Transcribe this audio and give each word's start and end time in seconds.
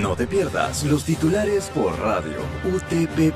No 0.00 0.16
te 0.16 0.26
pierdas 0.26 0.84
los 0.84 1.04
titulares 1.04 1.70
por 1.74 1.98
radio 1.98 2.38
utp.fm. 2.64 3.32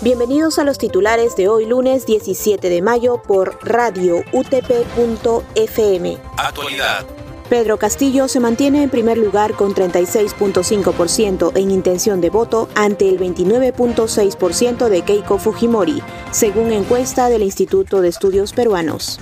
Bienvenidos 0.00 0.60
a 0.60 0.64
los 0.64 0.78
titulares 0.78 1.34
de 1.34 1.48
hoy 1.48 1.66
lunes 1.66 2.06
17 2.06 2.68
de 2.68 2.82
mayo 2.82 3.20
por 3.20 3.58
radio 3.66 4.22
utp.fm. 4.32 6.18
Actualidad. 6.36 7.04
Pedro 7.50 7.78
Castillo 7.78 8.28
se 8.28 8.38
mantiene 8.38 8.84
en 8.84 8.90
primer 8.90 9.18
lugar 9.18 9.54
con 9.54 9.74
36.5% 9.74 11.50
en 11.56 11.72
intención 11.72 12.20
de 12.20 12.30
voto 12.30 12.68
ante 12.76 13.08
el 13.08 13.18
29.6% 13.18 14.88
de 14.88 15.02
Keiko 15.02 15.38
Fujimori, 15.38 16.00
según 16.30 16.70
encuesta 16.70 17.28
del 17.28 17.42
Instituto 17.42 18.02
de 18.02 18.08
Estudios 18.08 18.52
Peruanos. 18.52 19.18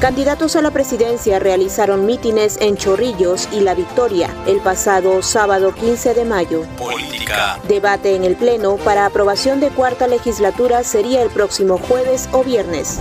Candidatos 0.00 0.56
a 0.56 0.60
la 0.60 0.70
presidencia 0.72 1.38
realizaron 1.38 2.04
mítines 2.04 2.58
en 2.60 2.76
Chorrillos 2.76 3.48
y 3.50 3.60
La 3.60 3.74
Victoria 3.74 4.28
el 4.46 4.60
pasado 4.60 5.22
sábado 5.22 5.72
15 5.74 6.12
de 6.12 6.26
mayo. 6.26 6.64
Política. 6.76 7.58
Debate 7.66 8.14
en 8.14 8.24
el 8.24 8.36
Pleno 8.36 8.76
para 8.76 9.06
aprobación 9.06 9.58
de 9.58 9.70
cuarta 9.70 10.06
legislatura 10.06 10.84
sería 10.84 11.22
el 11.22 11.30
próximo 11.30 11.78
jueves 11.78 12.28
o 12.32 12.44
viernes. 12.44 12.98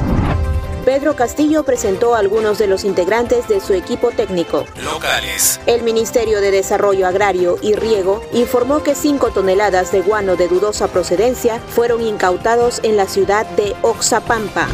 Pedro 0.85 1.17
Castillo 1.17 1.63
presentó 1.63 2.15
a 2.15 2.19
algunos 2.19 2.59
de 2.59 2.67
los 2.67 2.85
integrantes 2.85 3.49
de 3.49 3.59
su 3.59 3.73
equipo 3.73 4.11
técnico. 4.11 4.63
Locales. 4.81 5.59
El 5.65 5.83
Ministerio 5.83 6.39
de 6.39 6.51
Desarrollo 6.51 7.07
Agrario 7.07 7.57
y 7.61 7.75
Riego 7.75 8.21
informó 8.31 8.83
que 8.83 8.95
5 8.95 9.31
toneladas 9.31 9.91
de 9.91 9.99
guano 9.99 10.37
de 10.37 10.47
dudosa 10.47 10.87
procedencia 10.87 11.59
fueron 11.59 12.01
incautados 12.01 12.79
en 12.83 12.95
la 12.95 13.07
ciudad 13.07 13.45
de 13.47 13.75
Oxapampa 13.81 14.69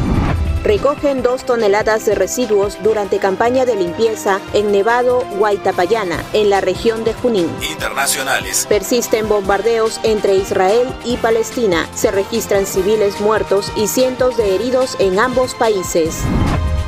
recogen 0.64 1.24
dos 1.24 1.46
toneladas 1.46 2.06
de 2.06 2.16
residuos 2.16 2.78
durante 2.84 3.20
campaña 3.20 3.66
de 3.66 3.76
limpieza 3.76 4.40
en 4.54 4.72
Nevado, 4.72 5.24
Guaitapayana, 5.38 6.24
en 6.34 6.50
la 6.50 6.62
región 6.62 7.03
de 7.03 7.14
Junín. 7.14 7.50
Internacionales. 7.70 8.66
Persisten 8.68 9.28
bombardeos 9.28 10.00
entre 10.03 10.36
Israel 10.36 10.88
y 11.06 11.18
Palestina. 11.18 11.88
Se 11.95 12.12
registran 12.12 12.66
civiles 12.66 13.20
muertos 13.22 13.72
y 13.76 13.88
cientos 13.88 14.38
de 14.38 14.56
heridos 14.56 14.95
en 15.00 15.20
ambos 15.20 15.56
países. 15.56 16.23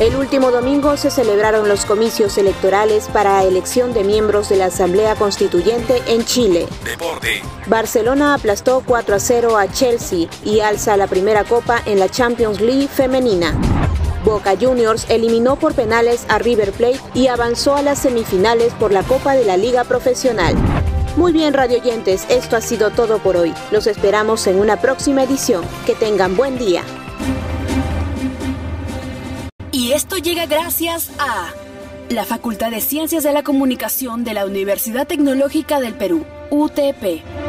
El 0.03 0.17
último 0.17 0.51
domingo 0.51 0.97
se 0.97 1.09
celebraron 1.09 1.69
los 1.69 1.85
comicios 1.85 2.37
electorales 2.37 3.07
para 3.07 3.41
elección 3.45 3.93
de 3.93 4.03
miembros 4.03 4.49
de 4.49 4.57
la 4.57 4.65
Asamblea 4.65 5.15
Constituyente 5.15 6.01
en 6.07 6.25
Chile. 6.25 6.67
Deporte. 6.83 7.41
Barcelona 7.67 8.33
aplastó 8.33 8.83
4 8.85 9.15
a 9.15 9.19
0 9.19 9.57
a 9.57 9.71
Chelsea 9.71 10.27
y 10.43 10.59
alza 10.59 10.97
la 10.97 11.07
primera 11.07 11.45
copa 11.45 11.81
en 11.85 12.01
la 12.01 12.09
Champions 12.09 12.59
League 12.59 12.89
femenina. 12.89 13.57
Boca 14.25 14.55
Juniors 14.59 15.05
eliminó 15.07 15.55
por 15.55 15.73
penales 15.73 16.25
a 16.27 16.37
River 16.37 16.73
Plate 16.73 16.99
y 17.13 17.27
avanzó 17.27 17.77
a 17.77 17.81
las 17.81 17.99
semifinales 17.99 18.73
por 18.73 18.91
la 18.91 19.03
Copa 19.03 19.35
de 19.35 19.45
la 19.45 19.55
Liga 19.55 19.85
Profesional. 19.85 20.53
Muy 21.15 21.31
bien, 21.31 21.53
radioyentes, 21.53 22.25
esto 22.27 22.57
ha 22.57 22.61
sido 22.61 22.89
todo 22.89 23.19
por 23.19 23.37
hoy. 23.37 23.53
Los 23.71 23.87
esperamos 23.87 24.47
en 24.47 24.59
una 24.59 24.81
próxima 24.81 25.23
edición. 25.23 25.63
Que 25.85 25.95
tengan 25.95 26.35
buen 26.35 26.57
día. 26.57 26.83
Y 29.73 29.93
esto 29.93 30.17
llega 30.17 30.45
gracias 30.45 31.09
a 31.17 31.51
la 32.09 32.25
Facultad 32.25 32.69
de 32.69 32.79
Ciencias 32.79 33.23
de 33.23 33.33
la 33.33 33.41
Comunicación 33.41 34.23
de 34.23 34.35
la 34.35 34.45
Universidad 34.45 35.07
Tecnológica 35.07 35.79
del 35.79 35.95
Perú, 35.95 36.27
UTP. 36.51 37.42